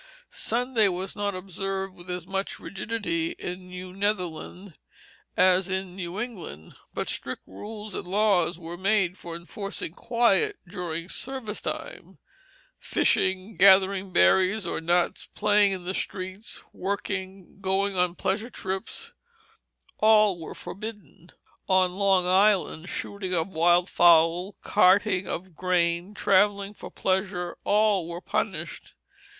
Sunday 0.31 0.87
was 0.87 1.15
not 1.15 1.35
observed 1.35 1.93
with 1.93 2.09
as 2.09 2.25
much 2.25 2.59
rigidity 2.59 3.33
in 3.37 3.69
New 3.69 3.93
Netherland 3.93 4.73
as 5.37 5.69
in 5.69 5.95
New 5.95 6.19
England, 6.19 6.73
but 6.91 7.07
strict 7.07 7.43
rules 7.45 7.93
and 7.93 8.07
laws 8.07 8.57
were 8.57 8.77
made 8.77 9.15
for 9.15 9.35
enforcing 9.35 9.91
quiet 9.93 10.57
during 10.67 11.07
service 11.07 11.61
time. 11.61 12.17
Fishing, 12.79 13.55
gathering 13.55 14.11
berries 14.11 14.65
or 14.65 14.81
nuts, 14.81 15.27
playing 15.35 15.71
in 15.71 15.83
the 15.85 15.93
streets, 15.93 16.63
working, 16.73 17.59
going 17.61 17.95
on 17.95 18.15
pleasure 18.15 18.49
trips, 18.49 19.13
all 19.99 20.39
were 20.39 20.55
forbidden. 20.55 21.31
On 21.69 21.91
Long 21.91 22.25
Island 22.25 22.89
shooting 22.89 23.35
of 23.35 23.49
wild 23.49 23.87
fowl, 23.87 24.55
carting 24.63 25.27
of 25.27 25.55
grain, 25.55 26.15
travelling 26.15 26.73
for 26.73 26.89
pleasure, 26.89 27.55
all 27.63 28.09
were 28.09 28.19
punished. 28.19 28.95